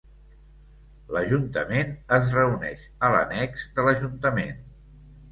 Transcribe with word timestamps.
L'Ajuntament 1.15 1.91
es 2.17 2.33
reuneix 2.37 2.85
a 3.07 3.11
l'annex 3.17 3.67
de 3.75 3.85
l'Ajuntament. 3.89 4.65